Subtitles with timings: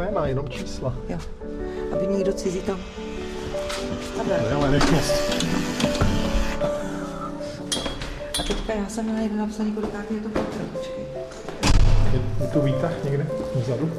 [0.00, 0.94] Jména, jenom čísla.
[1.08, 1.18] Jo.
[1.92, 2.78] Aby nikdo cizí tam...
[4.28, 5.44] Je ale nechnost.
[8.40, 11.04] A teďka já jsem měla jeden napsaný, kolikátý je to patro, počkej.
[12.40, 13.90] Je tu výtah někde vzadu?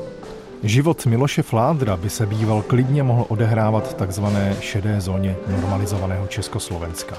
[0.63, 7.17] Život Miloše Fládra by se býval klidně mohl odehrávat v takzvané šedé zóně normalizovaného Československa.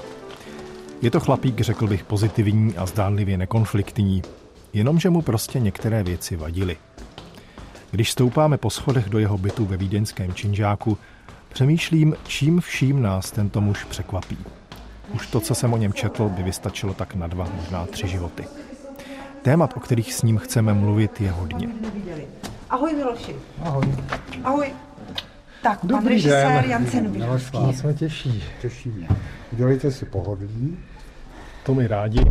[1.01, 4.21] Je to chlapík, řekl bych, pozitivní a zdánlivě nekonfliktní,
[4.73, 6.77] jenomže mu prostě některé věci vadily.
[7.93, 10.97] Když stoupáme po schodech do jeho bytu ve vídeňském činžáku,
[11.53, 14.37] přemýšlím, čím vším nás tento muž překvapí.
[15.13, 18.45] Už to, co jsem o něm četl, by vystačilo tak na dva, možná tři životy.
[19.41, 21.67] Témat, o kterých s ním chceme mluvit, je hodně.
[22.69, 23.35] Ahoj Miloši.
[23.63, 23.85] Ahoj.
[24.43, 24.73] Ahoj.
[25.63, 26.71] Tak, pan Dobrý režisér den.
[26.71, 27.73] Jan Nás Cenubírovský.
[27.73, 28.43] jsme těší.
[28.61, 29.07] Těší mě.
[29.51, 30.77] Udělejte si pohodlí.
[31.65, 32.21] To mi rádi.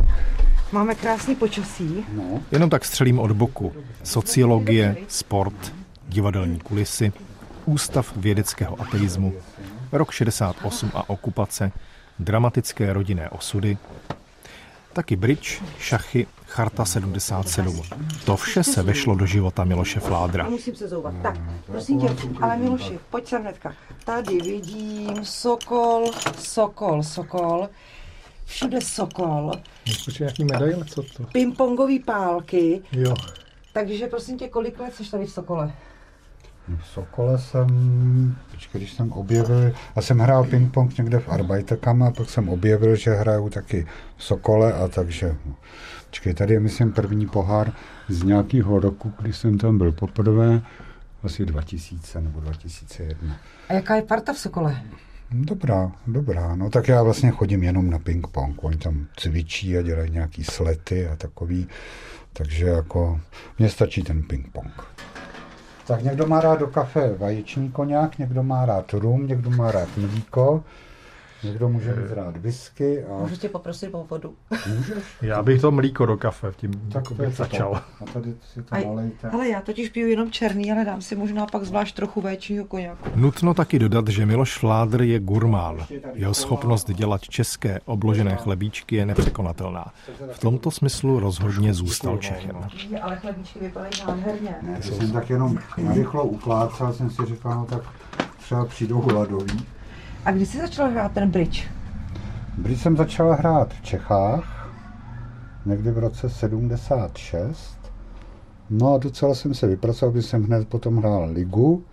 [0.72, 2.06] Máme krásný počasí.
[2.12, 3.72] No, Jenom tak střelím od boku.
[4.02, 5.74] Sociologie, sport,
[6.08, 7.12] divadelní kulisy,
[7.66, 9.32] Ústav vědeckého ateismu,
[9.92, 11.72] rok 68 a okupace,
[12.18, 13.78] dramatické rodinné osudy,
[14.92, 17.82] taky bridge, šachy, charta 77.
[18.24, 20.44] To vše se vešlo do života Miloše Fládra.
[20.44, 21.14] A musím se zouvat.
[21.22, 22.08] Tak, prosím tě,
[22.40, 23.74] ale Miloši, pojď sem hnedka.
[24.04, 27.68] Tady vidím Sokol, Sokol, Sokol.
[28.44, 29.52] Všude Sokol.
[30.04, 31.22] Počkej, nějaký medaile, co to?
[31.32, 32.82] Pingpongový pálky.
[32.92, 33.14] Jo.
[33.72, 35.72] Takže prosím tě, kolik let jsi tady v Sokole?
[36.68, 37.66] v Sokole jsem,
[38.50, 42.96] počkej, když jsem objevil, já jsem hrál ping-pong někde v Arbajtekama, a pak jsem objevil,
[42.96, 45.36] že hraju taky v Sokole a takže,
[46.06, 47.72] počkej, tady je myslím první pohár
[48.08, 50.62] z nějakého roku, kdy jsem tam byl poprvé,
[51.22, 53.36] asi 2000 nebo 2001.
[53.68, 54.82] A jaká je parta v Sokole?
[55.34, 56.56] Dobrá, dobrá.
[56.56, 58.54] No tak já vlastně chodím jenom na ping-pong.
[58.62, 61.68] Oni tam cvičí a dělají nějaký slety a takový.
[62.32, 63.20] Takže jako
[63.58, 64.84] mně stačí ten ping-pong.
[65.86, 69.88] Tak někdo má rád do kafe vajíční koněk, někdo má rád rum, někdo má rád
[69.96, 70.64] mlíko,
[71.44, 74.34] někdo může mít rád whisky a Můžu tě poprosit o vodu?
[74.76, 75.04] můžeš.
[75.22, 77.42] Já bych to mlíko do kafe, tím Tak to bych to.
[77.42, 77.74] začal.
[78.00, 79.28] A tady si to nalejte.
[79.30, 83.08] ale já totiž piju jenom černý, ale dám si možná pak zvlášť trochu véčního koněku.
[83.14, 85.78] Nutno taky dodat, že Miloš Fládr je gurmán.
[86.14, 89.84] Jeho schopnost dělat české obložené chlebíčky je nepřekonatelná.
[90.32, 92.56] V tomto smyslu rozhodně zůstal Čechem.
[93.02, 94.54] Ale chlebíčky vypadají nádherně.
[94.62, 97.82] Ne, to jsem tak jenom narychlo uplácal, jsem si říkal, no tak
[98.38, 99.66] třeba přijdou hladoví.
[100.24, 101.70] A kdy jsi začal hrát ten bridge?
[102.58, 104.70] Když jsem začal hrát v Čechách,
[105.66, 107.78] někdy v roce 76,
[108.70, 111.84] no a docela jsem se vypracoval, když jsem hned potom hrál ligu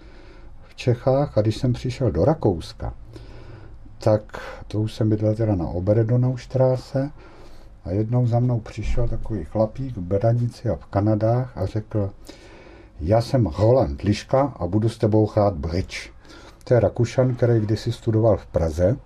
[0.68, 2.94] v Čechách a když jsem přišel do Rakouska,
[3.98, 7.12] tak to už jsem bydlel teda na Oberedonaustraße
[7.86, 12.10] a jednou za mnou přišel takový chlapík v Beranici a v Kanadách a řekl,
[13.00, 16.19] já jsem Roland Liška a budu s tebou hrát bridge.
[16.64, 18.98] To je Rakušan, který kdysi studoval v Praze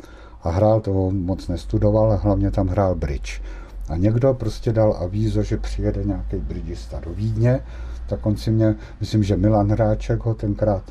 [0.43, 3.41] a hrál to, moc nestudoval, hlavně tam hrál bridge.
[3.89, 7.59] A někdo prostě dal avízo, že přijede nějaký bridgista do Vídně,
[8.07, 10.83] tak on si mě, myslím, že Milan Hráček ho tenkrát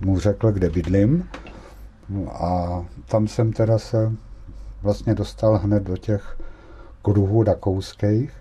[0.00, 1.28] mu řekl, kde bydlím.
[2.08, 4.12] No a tam jsem teda se
[4.82, 6.38] vlastně dostal hned do těch
[7.02, 8.32] kruhů rakouských,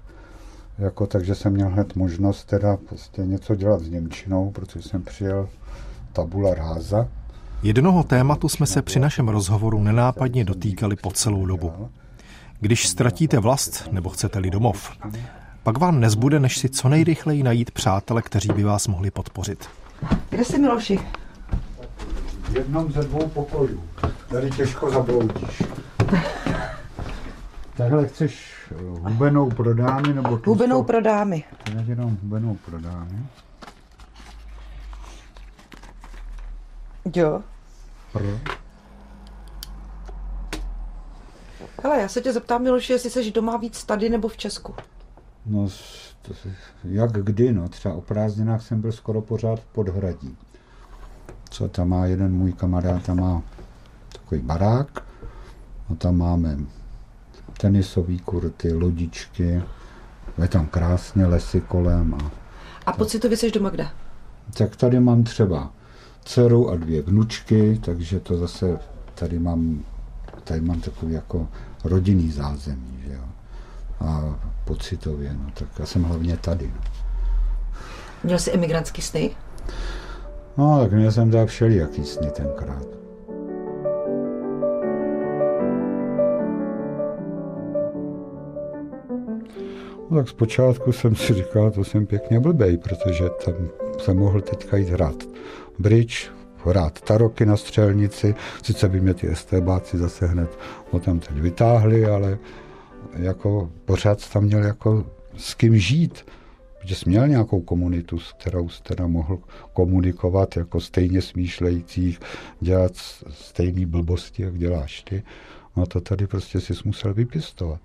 [0.78, 5.50] jako, takže jsem měl hned možnost teda prostě něco dělat s Němčinou, protože jsem přijel
[6.13, 7.07] tabula ráza.
[7.64, 11.90] Jednoho tématu jsme se při našem rozhovoru nenápadně dotýkali po celou dobu.
[12.59, 14.92] Když ztratíte vlast nebo chcete-li domov,
[15.64, 19.69] pak vám nezbude, než si co nejrychleji najít přátele, kteří by vás mohli podpořit.
[20.30, 21.00] Kde jsi Miloši?
[22.42, 23.84] V jednom ze dvou pokojů.
[24.28, 25.64] Tady těžko zabloudíš.
[27.78, 28.75] Takhle chceš eh,
[29.09, 30.52] hubenou pro dámy nebo tlustou?
[30.52, 31.44] Hubenou pro dámy.
[31.64, 33.25] Tak jenom hubenou pro dámy.
[37.16, 37.42] Jo.
[38.13, 38.22] Pr.
[41.84, 44.75] Hele, já se tě zeptám, Miloši, jestli jsi doma víc tady nebo v Česku.
[45.46, 45.68] No,
[46.22, 46.34] to,
[46.84, 47.69] jak kdy, no.
[47.69, 50.38] Třeba o prázdninách jsem byl skoro pořád v Podhradí.
[51.50, 53.42] Co tam má jeden můj kamarád, tam má
[54.13, 55.04] takový barák.
[55.90, 56.57] No tam máme
[57.57, 59.63] tenisové kurty, lodičky.
[60.42, 62.13] Je tam krásně lesy kolem.
[62.13, 62.31] A,
[62.86, 63.88] A pocitově jsi doma kde?
[64.57, 65.72] tak tady mám třeba
[66.30, 68.80] dceru a dvě vnučky, takže to zase
[69.16, 69.84] tady mám,
[70.44, 71.48] tady mám takový jako
[71.84, 73.24] rodinný zázemí, že jo.
[74.00, 76.68] A pocitově, no tak já jsem hlavně tady.
[76.76, 76.81] No.
[78.24, 79.31] Měl jsi emigrantský sny?
[80.58, 82.88] No, tak měl jsem teda všelijaký sny tenkrát.
[90.10, 93.56] No, tak zpočátku jsem si říkal, to jsem pěkně blbej, protože tam
[94.00, 95.24] jsem mohl teďka jít hrát
[95.80, 96.31] bridge,
[96.66, 100.60] hrát taroky na střelnici, sice by mě ty estébáci zase hned
[100.92, 102.38] o tam teď vytáhli, ale
[103.13, 105.06] jako pořád tam měl jako
[105.38, 106.25] s kým žít,
[106.80, 109.40] protože jsi měl nějakou komunitu, s kterou jsi teda mohl
[109.74, 112.19] komunikovat jako stejně smýšlejících,
[112.60, 112.92] dělat
[113.30, 115.24] stejné blbosti, jak děláš ty.
[115.75, 117.81] No to tady prostě si musel vypěstovat.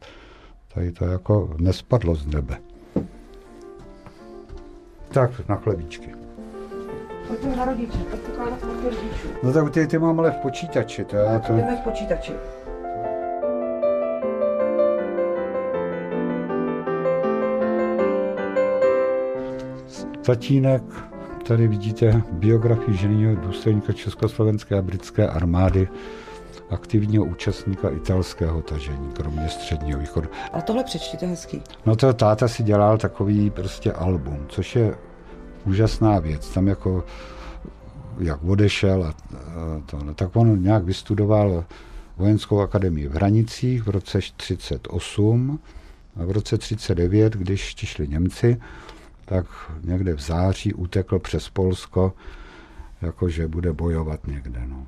[0.75, 2.57] Tady to jako nespadlo z nebe.
[5.15, 6.15] Tak, na chlebíčky.
[7.29, 9.29] Pojďme na rodiče, pokládat rodičů.
[9.43, 11.53] No tak ty, ty mám ale v počítači, to já to...
[11.53, 12.33] Jdeme v počítači.
[20.27, 20.83] Tatínek,
[21.47, 25.89] tady vidíte biografii ženího důstojníka Československé a britské armády,
[26.75, 30.29] aktivního účastníka italského tažení, kromě středního východu.
[30.53, 31.63] A tohle přečtěte hezky.
[31.87, 34.95] No to táta si dělal takový prostě album, což je
[35.65, 36.49] úžasná věc.
[36.49, 37.05] Tam jako
[38.19, 39.15] jak odešel a, a
[39.87, 41.65] to, no, tak on nějak vystudoval
[42.17, 45.61] vojenskou akademii v Hranicích v roce 38
[46.17, 48.61] a v roce 39, když přišli Němci,
[49.25, 49.47] tak
[49.83, 52.13] někde v září utekl přes Polsko,
[53.03, 54.63] jakože bude bojovat někde.
[54.67, 54.87] No.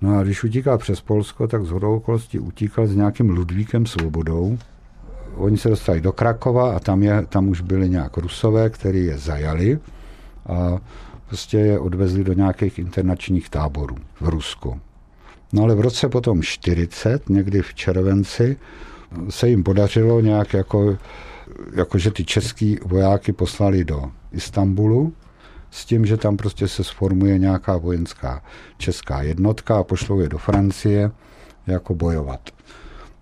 [0.00, 4.58] No a když utíkal přes Polsko, tak z hodou okolností utíkal s nějakým Ludvíkem Svobodou.
[5.36, 9.18] Oni se dostali do Krakova a tam, je, tam už byli nějak Rusové, kteří je
[9.18, 9.78] zajali
[10.46, 10.78] a
[11.26, 14.80] prostě je odvezli do nějakých internačních táborů v Rusku.
[15.52, 18.56] No ale v roce potom 40, někdy v červenci,
[19.28, 20.98] se jim podařilo nějak jako,
[21.74, 24.02] jako že ty český vojáky poslali do
[24.32, 25.12] Istanbulu
[25.70, 28.42] s tím, že tam prostě se sformuje nějaká vojenská
[28.78, 31.10] česká jednotka a pošlou je do Francie
[31.66, 32.50] jako bojovat.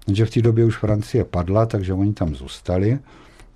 [0.06, 2.98] Jenže v té době už Francie padla, takže oni tam zůstali.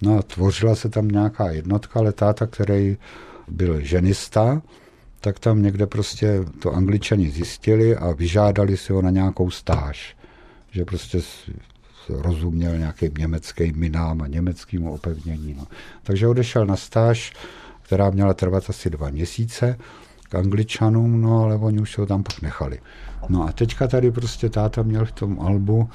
[0.02, 2.96] No a tvořila se tam nějaká jednotka, ale táta, který
[3.48, 4.62] byl ženista,
[5.20, 10.16] tak tam někde prostě to angličani zjistili a vyžádali si ho na nějakou stáž.
[10.70, 11.20] Že prostě
[12.08, 15.54] rozuměl nějakým německým minám a německým opevnění.
[15.58, 15.66] No.
[16.02, 17.32] Takže odešel na stáž,
[17.90, 19.78] která měla trvat asi dva měsíce
[20.28, 22.78] k angličanům, no ale oni už ho tam pak nechali.
[23.28, 25.88] No a teďka tady prostě táta měl v tom albu,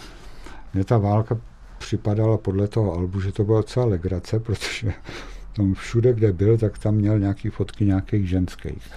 [0.73, 1.37] mě ta válka
[1.77, 4.93] připadala podle toho albu, že to byla celá legrace, protože
[5.55, 8.91] tam všude, kde byl, tak tam měl nějaký fotky nějakých ženských.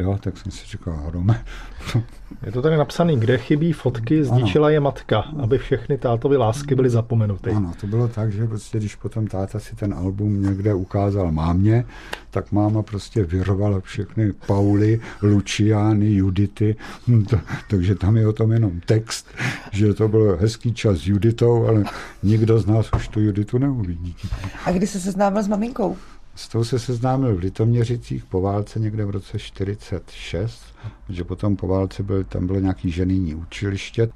[0.00, 1.44] Jo, tak jsem si říkal, hrome.
[2.46, 4.72] Je to tady napsaný, kde chybí fotky, zničila ano.
[4.72, 7.50] je matka, aby všechny tátovy lásky byly zapomenuty.
[7.50, 11.84] Ano, to bylo tak, že prostě, když potom táta si ten album někde ukázal mámě,
[12.30, 16.76] tak máma prostě vyrovala všechny Pauly, Luciány, Judity,
[17.08, 19.26] hm, to, takže tam je o tom jenom text,
[19.72, 21.84] že to byl hezký čas s Juditou, ale
[22.22, 24.16] nikdo z nás už tu Juditu neuvidí.
[24.64, 25.96] A kdy jsi se seznámil s maminkou?
[26.40, 30.62] S tou se seznámil v Litoměřicích po válce někde v roce 46,
[31.08, 34.08] že potom po válce byl, tam bylo nějaký ženýní učiliště.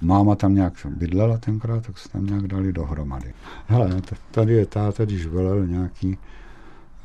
[0.00, 3.32] Máma tam nějak bydlela tenkrát, tak se tam nějak dali dohromady.
[3.66, 4.00] Hele, no,
[4.30, 6.18] tady je táta, když velel nějaký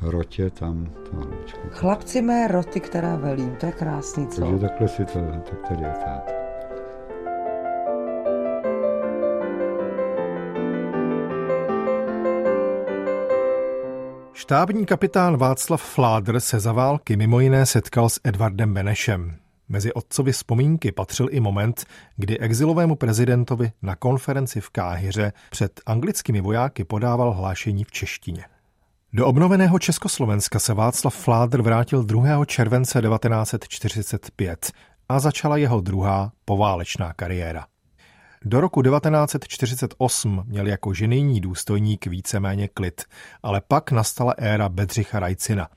[0.00, 0.86] rotě tam.
[1.10, 1.30] To,
[1.70, 4.40] Chlapci mé roty, která velím, to je krásný, co?
[4.40, 5.18] Takže takhle si to,
[5.50, 6.41] tak tady je táta.
[14.34, 19.36] Štábní kapitán Václav Fládr se za války mimo jiné setkal s Edvardem Benešem.
[19.68, 21.84] Mezi otcovi vzpomínky patřil i moment,
[22.16, 28.44] kdy exilovému prezidentovi na konferenci v Káhyře před anglickými vojáky podával hlášení v češtině.
[29.12, 32.44] Do obnoveného Československa se Václav Fládr vrátil 2.
[32.44, 34.72] července 1945
[35.08, 37.66] a začala jeho druhá poválečná kariéra.
[38.44, 43.02] Do roku 1948 měl jako ženijní důstojník víceméně klid,
[43.42, 45.68] ale pak nastala éra Bedřicha Rajcina.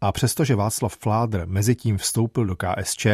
[0.00, 3.06] A přestože Václav Fládr mezitím vstoupil do KSČ,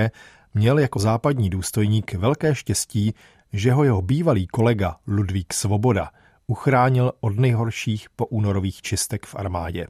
[0.54, 3.14] měl jako západní důstojník velké štěstí,
[3.52, 6.10] že ho jeho bývalý kolega Ludvík Svoboda
[6.46, 9.86] uchránil od nejhorších poúnorových čistek v armádě.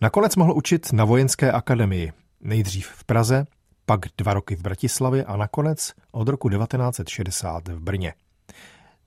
[0.00, 3.46] Nakonec mohl učit na vojenské akademii, nejdřív v Praze,
[3.86, 8.14] pak dva roky v Bratislavě a nakonec od roku 1960 v Brně.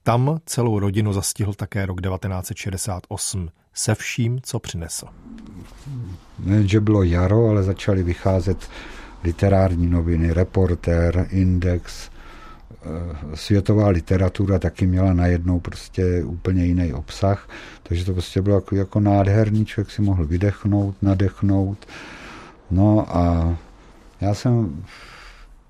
[0.03, 5.07] Tam celou rodinu zastihl také rok 1968 se vším, co přinesl.
[6.39, 8.69] Ne, že bylo jaro, ale začaly vycházet
[9.23, 17.49] literární noviny, reportér, index, eh, světová literatura taky měla najednou prostě úplně jiný obsah,
[17.83, 21.87] takže to prostě bylo jako, jako nádherný, člověk si mohl vydechnout, nadechnout,
[22.71, 23.57] no a
[24.21, 24.83] já jsem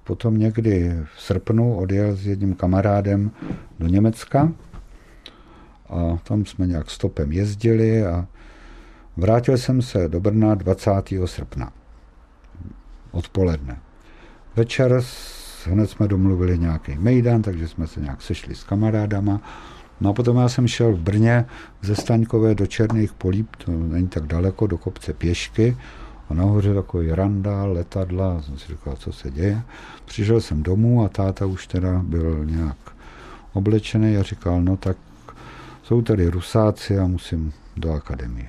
[0.03, 3.31] potom někdy v srpnu odjel s jedním kamarádem
[3.79, 4.51] do Německa
[5.89, 8.27] a tam jsme nějak stopem jezdili a
[9.19, 10.91] Vrátil jsem se do Brna 20.
[11.25, 11.73] srpna
[13.11, 13.79] odpoledne.
[14.55, 15.01] Večer
[15.65, 19.41] hned jsme domluvili nějaký mejdan, takže jsme se nějak sešli s kamarádama.
[20.01, 21.45] No a potom já jsem šel v Brně
[21.81, 25.77] ze Staňkové do Černých polí, to není tak daleko, do kopce pěšky.
[26.29, 29.61] A nahoře takový randál, letadla, jsem si říkal, co se děje.
[30.05, 32.77] Přišel jsem domů a táta už teda byl nějak
[33.53, 34.97] oblečený a říkal, no tak
[35.83, 38.47] jsou tady rusáci a musím do akademie.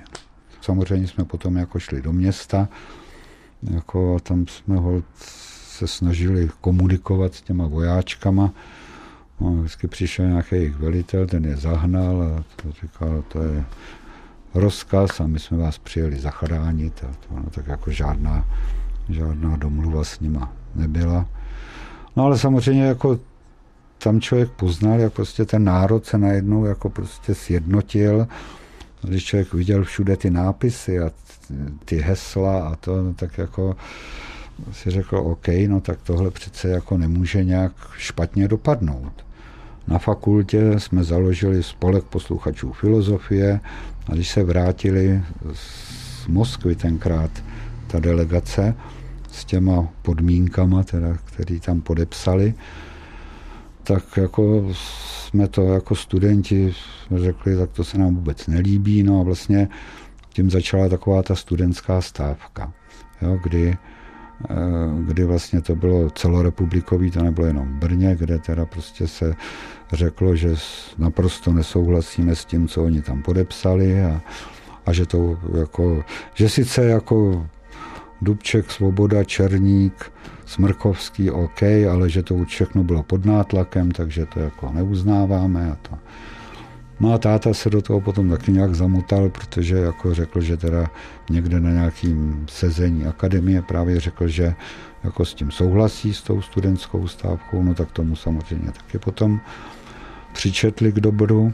[0.61, 2.67] Samozřejmě jsme potom jako šli do města,
[3.63, 5.05] jako tam jsme hold
[5.81, 8.53] se snažili komunikovat s těma vojáčkama.
[9.39, 13.65] No, vždycky přišel nějaký jejich velitel, ten je zahnal a to říkal, to je
[14.53, 17.03] rozkaz a my jsme vás přijeli zachránit.
[17.03, 18.45] A to, no, tak jako žádná,
[19.09, 21.25] žádná domluva s nima nebyla.
[22.15, 23.19] No ale samozřejmě jako
[23.97, 28.27] tam člověk poznal, jak prostě ten národ se najednou jako prostě sjednotil.
[29.01, 31.11] Když člověk viděl všude ty nápisy a
[31.85, 33.75] ty hesla a to, no tak jako
[34.71, 39.25] si řekl, OK, no tak tohle přece jako nemůže nějak špatně dopadnout.
[39.87, 43.59] Na fakultě jsme založili spolek posluchačů filozofie
[44.07, 45.23] a když se vrátili
[45.53, 47.31] z Moskvy tenkrát
[47.87, 48.75] ta delegace
[49.31, 52.53] s těma podmínkama, teda, který tam podepsali,
[53.83, 56.73] tak jako jsme to jako studenti
[57.15, 59.03] řekli, tak to se nám vůbec nelíbí.
[59.03, 59.69] No a vlastně
[60.33, 62.73] tím začala taková ta studentská stávka,
[63.21, 63.77] jo, kdy,
[65.05, 69.35] kdy vlastně to bylo celorepublikový, to nebylo jenom v Brně, kde teda prostě se
[69.93, 70.55] řeklo, že
[70.97, 74.21] naprosto nesouhlasíme s tím, co oni tam podepsali a,
[74.85, 77.47] a že to jako, že sice jako
[78.21, 80.11] Dubček, Svoboda, Černík,
[80.45, 85.97] Smrkovský, OK, ale že to všechno bylo pod nátlakem, takže to jako neuznáváme a to.
[87.09, 90.87] A táta se do toho potom taky nějak zamotal, protože jako řekl, že teda
[91.29, 94.55] někde na nějakým sezení akademie právě řekl, že
[95.03, 99.41] jako s tím souhlasí, s tou studentskou stávkou, no tak tomu samozřejmě taky potom
[100.33, 101.53] přičetli k dobru.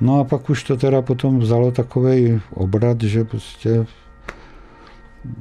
[0.00, 3.86] No a pak už to teda potom vzalo takový obrat, že prostě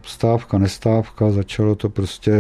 [0.04, 2.32] stávka, nestávka, začalo to prostě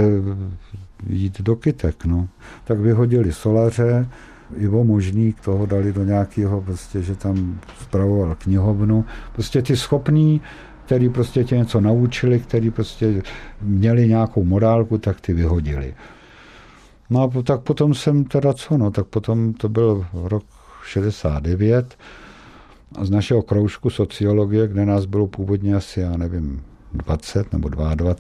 [1.07, 2.05] jít do kytek.
[2.05, 2.27] No.
[2.63, 4.07] Tak vyhodili solaře,
[4.57, 9.05] Ivo Možník toho dali do nějakého, prostě, že tam spravoval knihovnu.
[9.33, 10.41] Prostě ty schopní,
[10.85, 13.21] který prostě tě něco naučili, který prostě
[13.61, 15.93] měli nějakou morálku, tak ty vyhodili.
[17.09, 20.43] No a tak potom jsem teda co, no, tak potom to byl rok
[20.85, 21.97] 69
[22.95, 28.15] a z našeho kroužku sociologie, kde nás bylo původně asi, já nevím, 20 nebo 22,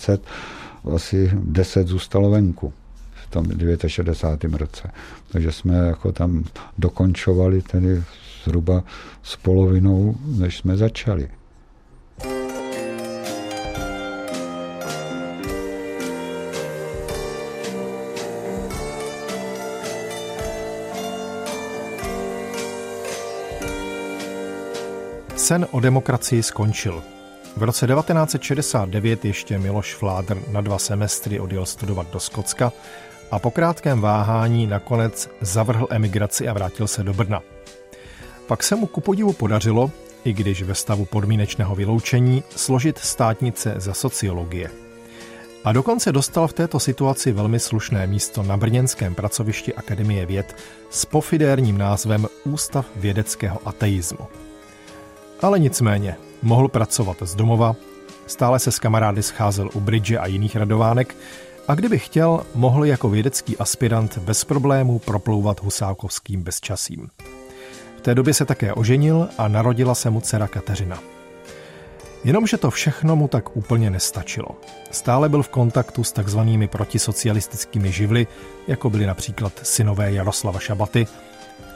[0.95, 2.73] asi 10 zůstalo venku
[3.33, 3.45] tom
[3.87, 4.57] 69.
[4.57, 4.91] roce.
[5.31, 6.43] Takže jsme jako tam
[6.77, 8.03] dokončovali tedy
[8.43, 8.83] zhruba
[9.23, 11.29] s polovinou, než jsme začali.
[25.35, 27.03] Sen o demokracii skončil.
[27.57, 32.71] V roce 1969 ještě Miloš Fládr na dva semestry odjel studovat do Skotska
[33.31, 37.41] a po krátkém váhání nakonec zavrhl emigraci a vrátil se do Brna.
[38.47, 39.91] Pak se mu ku podivu podařilo,
[40.23, 44.69] i když ve stavu podmínečného vyloučení, složit státnice za sociologie.
[45.63, 50.55] A dokonce dostal v této situaci velmi slušné místo na brněnském pracovišti Akademie věd
[50.89, 54.27] s pofidérním názvem Ústav vědeckého ateismu.
[55.41, 57.75] Ale nicméně, mohl pracovat z domova,
[58.27, 61.15] stále se s kamarády scházel u bridge a jiných radovánek
[61.67, 67.07] a kdyby chtěl, mohl jako vědecký aspirant bez problémů proplouvat husákovským bezčasím.
[67.97, 70.99] V té době se také oženil a narodila se mu dcera Kateřina.
[72.23, 74.47] Jenomže to všechno mu tak úplně nestačilo.
[74.91, 78.27] Stále byl v kontaktu s takzvanými protisocialistickými živly,
[78.67, 81.07] jako byly například synové Jaroslava Šabaty,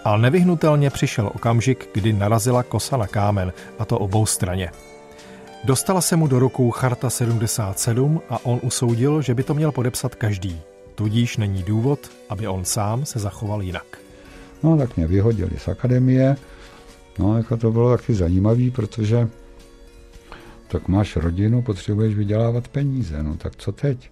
[0.05, 4.71] a nevyhnutelně přišel okamžik, kdy narazila kosa na kámen, a to obou straně.
[5.67, 10.15] Dostala se mu do rukou Charta 77 a on usoudil, že by to měl podepsat
[10.15, 10.61] každý.
[10.95, 13.85] Tudíž není důvod, aby on sám se zachoval jinak.
[14.63, 16.35] No tak mě vyhodili z akademie.
[17.19, 19.29] No jako to bylo taky zajímavé, protože
[20.67, 24.11] tak máš rodinu, potřebuješ vydělávat peníze, no tak co teď?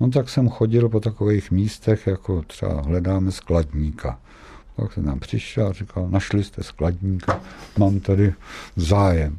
[0.00, 4.20] No tak jsem chodil po takových místech, jako třeba hledáme skladníka.
[4.76, 7.40] Tak jsem tam přišel a říkal, našli jste skladníka,
[7.78, 8.34] mám tady
[8.76, 9.38] zájem.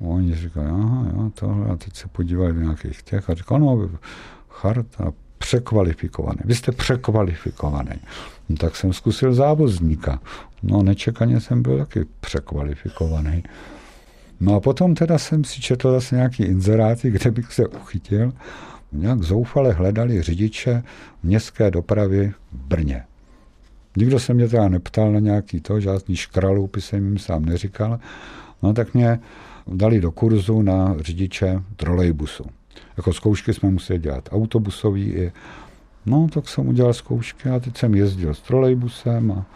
[0.00, 3.90] Oni říkali, aha, jo, tohle, a teď se podívali do nějakých těch a říkal, no,
[4.48, 6.38] charta, překvalifikovaný.
[6.44, 8.00] Vy jste překvalifikovaný.
[8.48, 10.20] No, tak jsem zkusil závozníka.
[10.62, 13.42] No nečekaně jsem byl taky překvalifikovaný.
[14.40, 18.32] No a potom teda jsem si četl zase nějaký inzeráty, kde bych se uchytil.
[18.92, 20.82] Nějak zoufale hledali řidiče
[21.22, 23.04] městské dopravy v Brně.
[23.96, 28.00] Nikdo se mě teda neptal na nějaký to, žádný škraloupy jsem jim sám neříkal.
[28.62, 29.20] No tak mě
[29.66, 32.44] dali do kurzu na řidiče trolejbusu.
[32.96, 35.32] Jako zkoušky jsme museli dělat autobusový i
[36.06, 39.46] No, tak jsem udělal zkoušky a teď jsem jezdil s trolejbusem a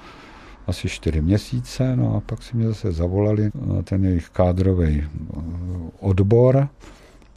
[0.66, 3.50] asi čtyři měsíce, no a pak si mě zase zavolali
[3.84, 5.40] ten jejich kádrový eh,
[6.00, 6.68] odbor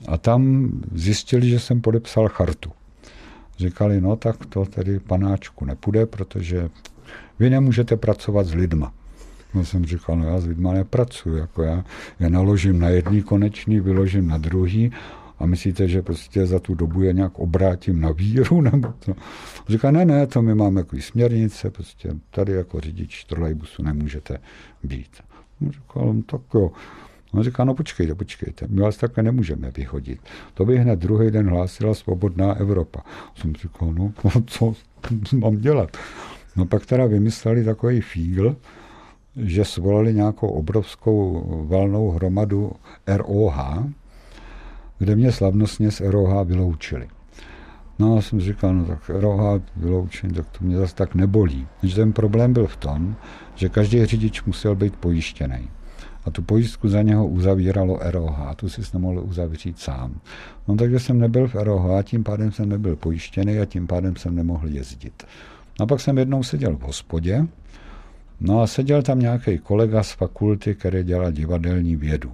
[0.07, 2.71] a tam zjistili, že jsem podepsal chartu.
[3.57, 6.69] Říkali, no tak to tedy panáčku nepůjde, protože
[7.39, 8.93] vy nemůžete pracovat s lidma.
[9.57, 11.83] No jsem říkal, no já s lidma nepracuji, jako já
[12.19, 14.91] je naložím na jedný konečný, vyložím na druhý
[15.39, 19.13] a myslíte, že prostě za tu dobu je nějak obrátím na víru, nebo to.
[19.67, 24.37] Říká, ne, ne, to my máme jako směrnice, prostě tady jako řidič trolejbusu nemůžete
[24.83, 25.17] být.
[25.69, 26.71] Říkal, no, tak jo.
[27.31, 30.19] On říká, no počkejte, počkejte, my vás takhle nemůžeme vyhodit.
[30.53, 33.01] To by hned druhý den hlásila svobodná Evropa.
[33.35, 34.13] Jsem říkal, no
[34.45, 34.73] co
[35.33, 35.97] mám dělat?
[36.55, 38.55] No pak teda vymysleli takový fígl,
[39.37, 42.71] že svolali nějakou obrovskou valnou hromadu
[43.07, 43.57] ROH,
[44.99, 47.07] kde mě slavnostně z ROH vyloučili.
[47.99, 51.67] No a jsem říkal, no tak ROH vyloučení, tak to mě zase tak nebolí.
[51.81, 53.15] Takže ten problém byl v tom,
[53.55, 55.69] že každý řidič musel být pojištěný.
[56.25, 60.19] A tu pojistku za něho uzavíralo ROH, a tu si nemohl uzavřít sám.
[60.67, 64.15] No takže jsem nebyl v ROH, a tím pádem jsem nebyl pojištěný a tím pádem
[64.15, 65.23] jsem nemohl jezdit.
[65.79, 67.47] No a pak jsem jednou seděl v hospodě,
[68.39, 72.33] no a seděl tam nějaký kolega z fakulty, který dělal divadelní vědu.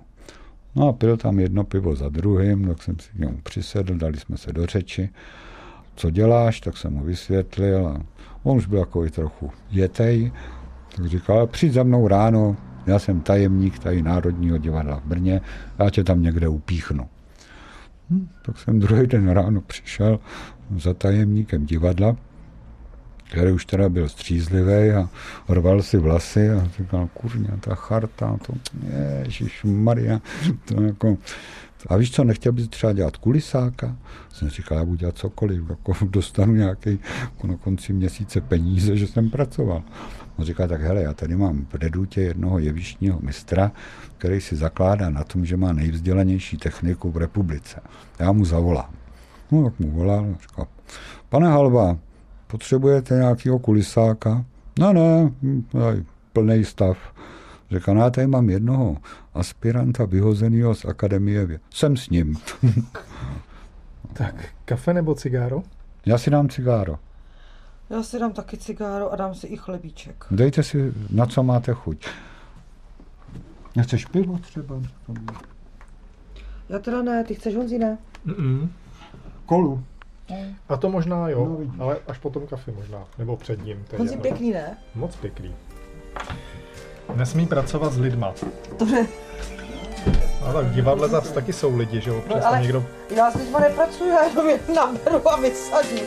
[0.76, 4.18] No a pil tam jedno pivo za druhým, tak jsem si k němu přisedl, dali
[4.18, 5.10] jsme se do řeči.
[5.96, 8.02] Co děláš, tak jsem mu vysvětlil a
[8.44, 10.32] on už byl jako trochu jetej,
[10.96, 15.42] tak říkal, přijď za mnou ráno, já jsem tajemník tady Národního divadla v Brně,
[15.80, 17.08] já tě tam někde upíchnu.
[18.10, 20.20] Hm, tak jsem druhý den ráno přišel
[20.78, 22.16] za tajemníkem divadla,
[23.34, 25.10] který už teda byl střízlivý a
[25.50, 28.54] rval si vlasy a říkal, kurňa, ta charta, to,
[29.24, 30.22] ježiš Maria,
[30.66, 31.18] to jako,
[31.88, 33.96] a víš co, nechtěl bys třeba dělat kulisáka?
[34.34, 39.08] Jsem říkal, já budu dělat cokoliv, jako dostanu nějaký jako na konci měsíce peníze, že
[39.08, 39.84] jsem pracoval.
[40.36, 43.72] On říká, tak hele, já tady mám v redutě jednoho jevištního mistra,
[44.18, 47.82] který si zakládá na tom, že má nejvzdělanější techniku v republice.
[48.20, 48.94] Já mu zavolám.
[49.52, 50.68] No, tak mu volal, říkal,
[51.30, 51.98] pane Halba,
[52.54, 54.46] potřebujete nějakého kulisáka?
[54.80, 55.32] No ne,
[56.34, 56.98] plný stav.
[57.72, 58.98] Řekl, no já tady mám jednoho
[59.34, 61.60] aspiranta vyhozeného z akademie.
[61.70, 62.36] Jsem s ním.
[64.14, 65.64] tak, kafe nebo cigáro?
[66.06, 67.00] Já si dám cigáro.
[67.90, 70.26] Já si dám taky cigáro a dám si i chlebíček.
[70.32, 72.08] Dejte si, na co máte chuť.
[73.76, 74.76] Nechceš pivo třeba?
[76.70, 77.98] Já teda ne, ty chceš Honzi, ne?
[78.28, 78.70] Mm-mm.
[79.46, 79.84] Kolu.
[80.70, 83.86] A to možná jo, no, ale až potom kafe možná, nebo před ním.
[83.98, 84.78] Honzi pěkný, ne?
[84.96, 85.56] Moc pěkný.
[87.16, 88.34] Nesmí pracovat s lidma.
[88.80, 89.08] Dobře.
[90.46, 92.86] No tak v divadle zase taky jsou lidi, že občas no, ale někdo...
[93.16, 96.06] Já s lidma nepracuji, já jenom je naberu a vysadím.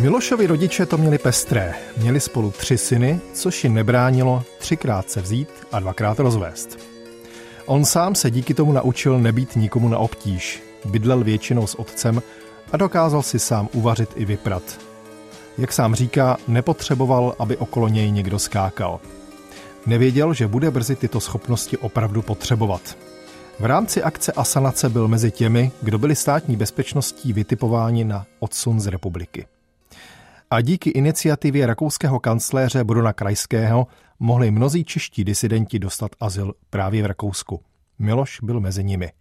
[0.00, 1.74] Milošovi rodiče to měli pestré.
[1.96, 6.78] Měli spolu tři syny, což jim nebránilo třikrát se vzít a dvakrát rozvést.
[7.66, 10.62] On sám se díky tomu naučil nebýt nikomu na obtíž.
[10.84, 12.22] Bydlel většinou s otcem
[12.72, 14.80] a dokázal si sám uvařit i vyprat.
[15.58, 19.00] Jak sám říká, nepotřeboval, aby okolo něj někdo skákal.
[19.86, 22.98] Nevěděl, že bude brzy tyto schopnosti opravdu potřebovat.
[23.58, 28.86] V rámci akce Asanace byl mezi těmi, kdo byli státní bezpečností vytipováni na odsun z
[28.86, 29.46] republiky
[30.50, 33.86] a díky iniciativě rakouského kancléře Bruna Krajského
[34.18, 37.60] mohli mnozí čeští disidenti dostat azyl právě v Rakousku.
[37.98, 39.12] Miloš byl mezi nimi.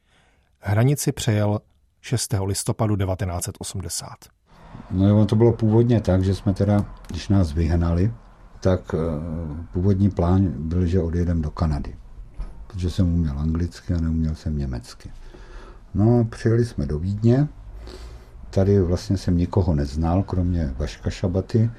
[0.60, 1.60] Hranici přejel
[2.02, 2.34] 6.
[2.46, 4.10] listopadu 1980.
[4.92, 8.14] No jo, to bylo původně tak, že jsme teda, když nás vyhnali,
[8.60, 8.98] tak eh,
[9.74, 11.96] původní plán byl, že odjedeme do Kanady.
[12.68, 15.12] Protože jsem uměl anglicky a neuměl jsem německy.
[15.94, 17.48] No, přijeli jsme do Vídně,
[18.50, 21.72] Tady vlastně jsem nikoho neznal, kromě Vaška Šabaty,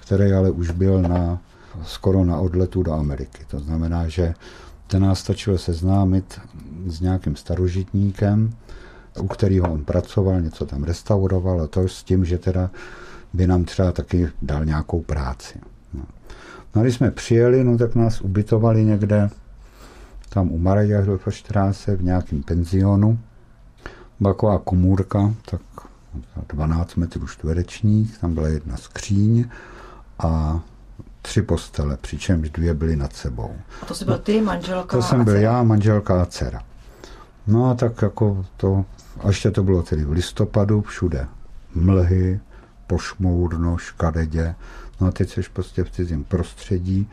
[0.00, 1.38] který ale už byl na,
[1.82, 3.44] skoro na odletu do Ameriky.
[3.50, 4.34] To znamená, že
[4.86, 6.40] ten nás stačil seznámit
[6.86, 8.50] s nějakým starožitníkem,
[9.20, 12.70] u kterého on pracoval, něco tam restauroval a to s tím, že teda
[13.32, 15.58] by nám třeba taky dal nějakou práci.
[15.94, 16.02] No.
[16.74, 19.30] no když jsme přijeli, no tak nás ubytovali někde
[20.28, 23.18] tam u Maria Straße v nějakém penzionu.
[24.20, 25.60] byla taková komůrka, tak
[26.48, 29.48] 12 metrů čtverečních, tam byla jedna skříň
[30.18, 30.60] a
[31.22, 33.56] tři postele, přičemž dvě byly nad sebou.
[33.82, 36.62] A to jsi byl ty, manželka To jsem byl já, manželka a dcera.
[37.46, 38.84] No a tak jako to,
[39.20, 41.26] a ještě to bylo tedy v listopadu, všude
[41.74, 42.40] mlhy,
[42.86, 44.54] pošmourno, škaredě.
[45.00, 47.08] No a teď jsi prostě v cizím prostředí,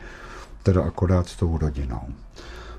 [0.62, 2.00] teda akorát s tou rodinou.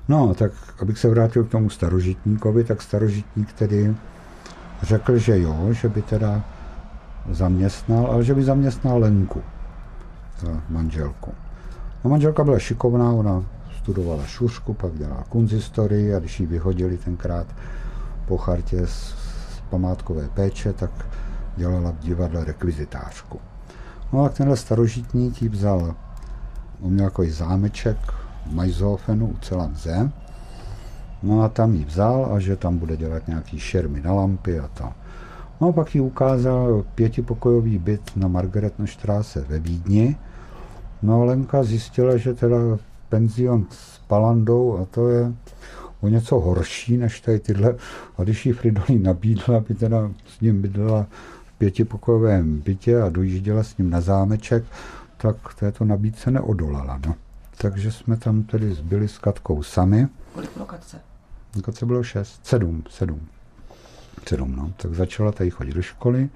[0.08, 0.52] No, tak
[0.82, 3.94] abych se vrátil k tomu starožitníkovi, tak starožitník tedy
[4.82, 6.42] řekl, že jo, že by teda
[7.30, 9.42] zaměstnal, ale že by zaměstnal Lenku,
[10.68, 11.32] manželku.
[12.04, 13.44] No manželka byla šikovná, ona
[13.78, 17.46] studovala šušku, pak dělala kunzistorii a když ji vyhodili tenkrát
[18.26, 19.14] po chartě z,
[19.56, 20.90] z památkové péče, tak
[21.56, 23.40] dělala v divadle rekvizitářku.
[24.12, 25.94] No a tenhle starožitník ji vzal,
[26.80, 27.96] on měl takový zámeček
[28.46, 30.10] v Majzofenu u Celanze,
[31.22, 34.68] no a tam ji vzal a že tam bude dělat nějaký šermy na lampy a
[34.68, 34.84] to.
[35.60, 40.16] No a pak ji ukázal pětipokojový byt na Margaretnostráse ve Vídni,
[41.02, 42.56] No a Lenka zjistila, že teda
[43.08, 45.32] penzion s Palandou a to je
[46.00, 47.74] o něco horší než tady tyhle.
[48.18, 51.06] A když jí Fridolí nabídla, aby teda s ním bydlela
[51.44, 54.64] v pětipokojovém bytě a dojížděla s ním na zámeček,
[55.16, 57.00] tak této nabídce neodolala.
[57.06, 57.14] No.
[57.58, 60.08] Takže jsme tam tedy zbyli s Katkou sami.
[60.34, 60.66] Kolik bylo
[61.50, 61.62] Katce?
[61.62, 63.20] Katce bylo šest, sedm, sedm.
[64.28, 64.72] Sedm, no.
[64.76, 66.28] Tak začala tady chodit do školy.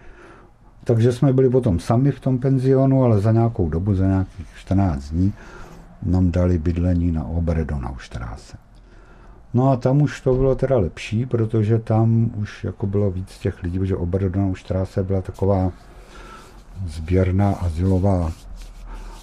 [0.85, 5.11] Takže jsme byli potom sami v tom penzionu, ale za nějakou dobu, za nějakých 14
[5.11, 5.33] dní,
[6.03, 8.57] nám dali bydlení na Oberdonaustrasse.
[9.55, 13.62] No a tam už to bylo teda lepší, protože tam už jako bylo víc těch
[13.62, 15.72] lidí, protože Oberdonaustrasse byla taková
[16.87, 18.33] sběrná asilová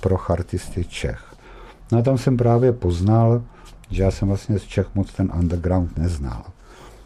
[0.01, 1.35] pro chartisty Čech.
[1.91, 3.41] No a tam jsem právě poznal,
[3.91, 6.43] že já jsem vlastně z Čech moc ten underground neznal.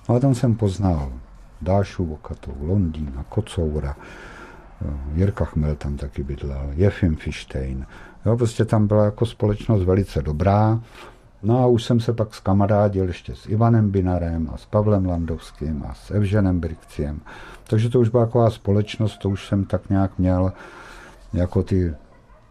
[0.09, 1.11] No a tam jsem poznal
[1.61, 3.95] Dášu Vokatou, Londýna, Kocoura,
[5.13, 7.85] Jirka Chmel tam taky bydlel, Jefim Fištejn.
[8.25, 10.79] Jo, prostě tam byla jako společnost velice dobrá.
[11.43, 15.83] No a už jsem se pak skamarádil ještě s Ivanem Binarem a s Pavlem Landovským
[15.89, 17.21] a s Evženem Brikciem.
[17.67, 20.53] Takže to už byla taková společnost, to už jsem tak nějak měl
[21.33, 21.93] jako ty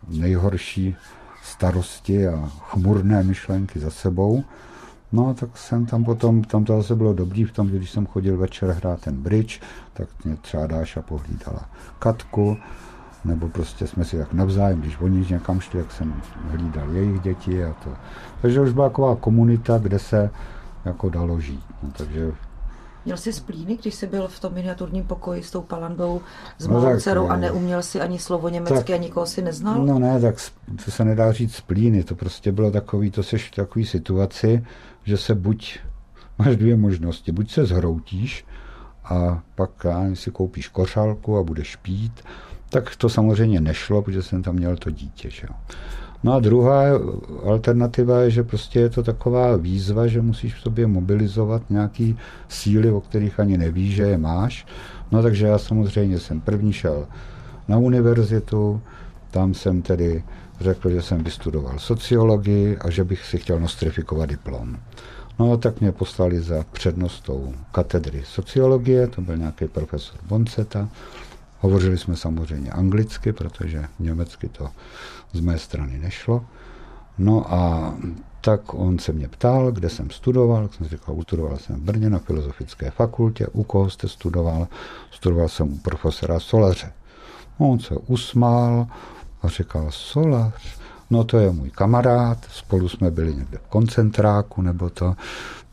[0.09, 0.97] nejhorší
[1.45, 4.45] starosti a chmurné myšlenky za sebou.
[5.13, 8.07] No, tak jsem tam potom, tam to zase bylo dobrý v tom, že když jsem
[8.07, 9.61] chodil večer hrát ten bridge,
[9.93, 12.57] tak mě třeba Dáša pohlídala Katku,
[13.25, 16.15] nebo prostě jsme si tak navzájem, když oni někam šli, jak jsem
[16.51, 17.91] hlídal jejich děti a to.
[18.43, 20.31] Takže už byla taková komunita, kde se
[20.85, 21.65] jako dalo žít.
[21.83, 22.33] No, takže
[23.05, 26.21] Měl jsi splíny, když jsi byl v tom miniaturním pokoji s tou palandou
[26.59, 29.87] s no malou dcerou a neuměl si ani slovo německy tak, a nikoho si neznal?
[29.87, 30.35] No ne, tak
[30.85, 34.65] to se nedá říct splíny, to prostě bylo takový, to seš v takové situaci,
[35.05, 35.79] že se buď,
[36.39, 38.45] máš dvě možnosti, buď se zhroutíš
[39.05, 42.23] a pak já, si koupíš kořálku a budeš pít,
[42.71, 45.31] tak to samozřejmě nešlo, protože jsem tam měl to dítě.
[45.31, 45.47] Že?
[46.25, 46.83] No a druhá
[47.45, 52.91] alternativa je, že prostě je to taková výzva, že musíš v sobě mobilizovat nějaký síly,
[52.91, 54.67] o kterých ani nevíš, že je máš.
[55.13, 57.07] No takže já samozřejmě jsem první šel
[57.69, 58.81] na univerzitu,
[59.31, 60.25] tam jsem tedy
[60.61, 64.77] řekl, že jsem vystudoval sociologii a že bych si chtěl nostrifikovat diplom.
[65.39, 70.89] No tak mě poslali za přednostou katedry sociologie, to byl nějaký profesor Bonceta.
[71.65, 74.69] Hovořili jsme samozřejmě anglicky, protože německy to
[75.33, 76.45] z mé strany nešlo.
[77.19, 77.95] No a
[78.41, 82.19] tak on se mě ptal, kde jsem studoval, jsem říkal, studoval jsem v Brně na
[82.19, 84.69] Filozofické fakultě, u koho jste studoval,
[85.11, 86.93] studoval jsem u profesora Solaře.
[87.59, 88.87] On se usmál
[89.43, 90.79] a říkal, Solař,
[91.11, 95.15] no to je můj kamarád, spolu jsme byli někde v koncentráku nebo to,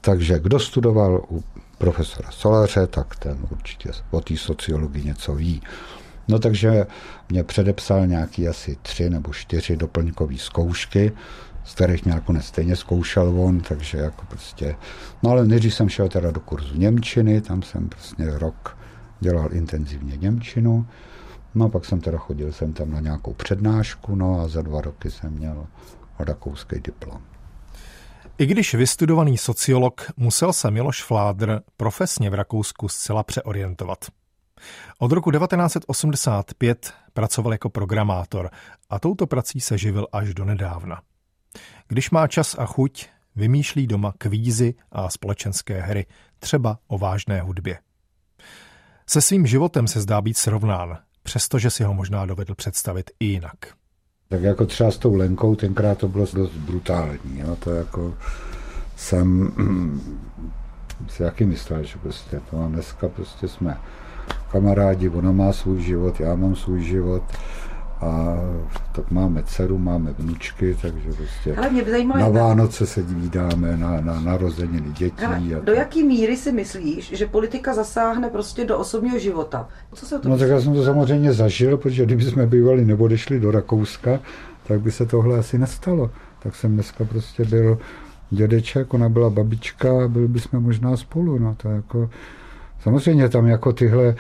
[0.02, 1.44] takže kdo studoval u
[1.82, 5.62] profesora Solaře, tak ten určitě o té sociologii něco ví.
[6.28, 6.86] No takže
[7.30, 11.12] mě předepsal nějaký asi tři nebo čtyři doplňkové zkoušky,
[11.64, 14.76] z kterých mě nakonec stejně zkoušel on, takže jako prostě,
[15.24, 18.78] no ale než jsem šel teda do kurzu Němčiny, tam jsem prostě rok
[19.20, 20.86] dělal intenzivně Němčinu,
[21.56, 24.82] no a pak jsem teda chodil jsem tam na nějakou přednášku, no a za dva
[24.82, 25.68] roky jsem měl
[26.20, 27.22] rakouský diplom.
[28.38, 34.06] I když vystudovaný sociolog, musel se Miloš Fládr profesně v Rakousku zcela přeorientovat.
[35.00, 38.50] Od roku 1985 pracoval jako programátor
[38.90, 41.02] a touto prací se živil až do nedávna.
[41.88, 46.06] Když má čas a chuť, vymýšlí doma kvízy a společenské hry,
[46.40, 47.80] třeba o vážné hudbě.
[49.08, 53.81] Se svým životem se zdá být srovnán, přestože si ho možná dovedl představit i jinak.
[54.32, 57.40] Tak jako třeba s tou Lenkou, tenkrát to bylo dost brutální.
[57.40, 57.56] Jo?
[57.60, 58.14] To jako
[58.96, 59.52] jsem
[61.08, 63.78] si jaký myslel, že prostě to a dneska prostě jsme
[64.52, 67.24] kamarádi, ona má svůj život, já mám svůj život
[68.02, 68.38] a
[68.92, 74.02] tak máme dceru, máme vnučky, takže prostě Ale mě zajímalo, na Vánoce se díváme na,
[74.02, 75.26] na narozeniny dětí.
[75.26, 79.68] Ale a do jaký míry si myslíš, že politika zasáhne prostě do osobního života?
[79.94, 83.04] Co se to No tak já jsem to samozřejmě zažil, protože kdyby jsme bývali nebo
[83.04, 84.20] odešli do Rakouska,
[84.68, 86.12] tak by se tohle asi nestalo.
[86.40, 87.78] Tak jsem dneska prostě byl
[88.30, 91.40] dědeček, ona byla babička a byli bychom možná spolu.
[91.40, 92.10] No to jako,
[92.84, 94.16] samozřejmě tam jako tyhle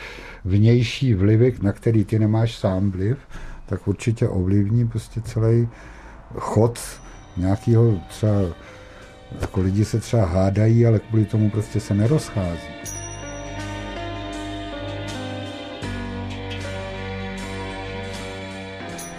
[0.46, 3.18] vnější vlivy, na který ty nemáš sám vliv,
[3.72, 5.70] tak určitě ovlivní prostě celý
[6.36, 6.80] chod
[7.38, 8.32] nějakého třeba,
[9.42, 12.68] jako lidi se třeba hádají, ale kvůli tomu prostě se nerozchází.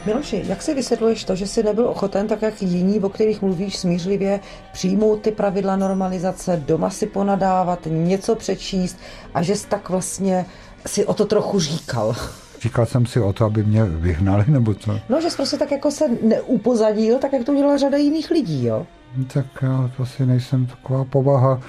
[0.06, 3.76] Miloši, jak si vysvětluješ to, že jsi nebyl ochoten, tak jak jiní, o kterých mluvíš
[3.78, 4.40] smířlivě,
[4.72, 8.96] přijmout ty pravidla normalizace, doma si ponadávat, něco přečíst
[9.34, 10.46] a že jsi tak vlastně
[10.86, 12.16] si o to trochu říkal?
[12.62, 15.00] Říkal jsem si o to, aby mě vyhnali, nebo co?
[15.08, 18.64] No, že jsi prostě tak jako se neupozadil, tak jak to dělá řada jiných lidí,
[18.64, 18.86] jo?
[19.34, 21.60] Tak já to asi nejsem taková povaha,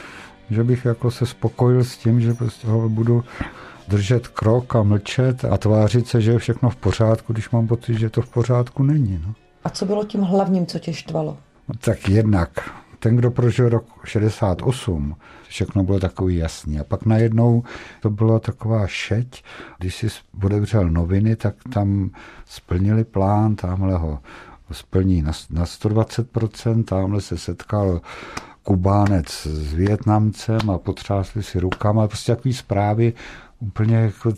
[0.50, 3.24] že bych jako se spokojil s tím, že prostě ho budu
[3.88, 8.00] držet krok a mlčet a tvářit se, že je všechno v pořádku, když mám pocit,
[8.00, 9.22] že to v pořádku není.
[9.28, 9.34] No.
[9.64, 11.38] A co bylo tím hlavním, co tě štvalo?
[11.68, 12.50] No, tak jednak,
[13.04, 15.16] ten, kdo prožil rok 68,
[15.48, 16.80] všechno bylo takový jasný.
[16.80, 17.64] A pak najednou
[18.02, 19.44] to byla taková šeť,
[19.80, 20.08] když si
[20.44, 22.10] otevřel noviny, tak tam
[22.46, 24.20] splnili plán, tamhle ho
[24.72, 28.02] splní na, na 120%, tamhle se setkal
[28.64, 33.14] Kubánec s Větnamcem a potřásli si rukama, prostě takový zprávy,
[33.60, 34.34] úplně jako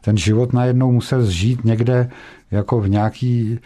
[0.00, 2.10] ten život najednou musel zžít někde
[2.50, 3.60] jako v nějaký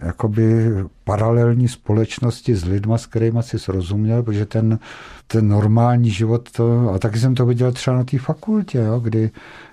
[0.00, 0.74] jakoby
[1.04, 4.78] paralelní společnosti s lidma, s kterými si srozuměl, protože ten,
[5.26, 9.30] ten normální život, to, a taky jsem to viděl třeba na té fakultě, jo, kdy,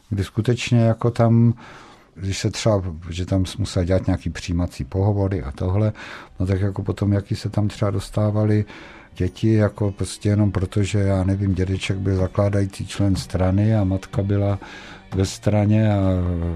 [0.10, 1.54] kdy skutečně jako tam
[2.16, 5.94] když se třeba, že tam musel dělat nějaký přijímací pohovory a tohle,
[6.40, 8.66] no tak jako potom, jaký se tam třeba dostávali
[9.16, 14.24] děti, jako prostě jenom proto, že já nevím, dědeček byl zakládající člen strany a matka
[14.24, 14.60] byla
[15.16, 16.00] ve straně a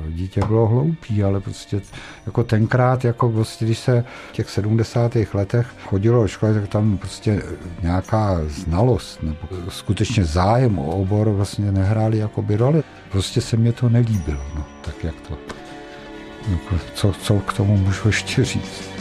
[0.09, 1.81] dítě bylo hloupý, ale prostě
[2.25, 5.17] jako tenkrát, jako prostě, když se v těch 70.
[5.33, 7.43] letech chodilo do školy, tak tam prostě
[7.81, 9.39] nějaká znalost nebo
[9.69, 12.83] skutečně zájem o obor vlastně nehráli jakoby roli.
[13.11, 15.37] Prostě se mě to nelíbilo, no, tak jak to,
[16.51, 18.92] jako, co, co k tomu můžu ještě říct.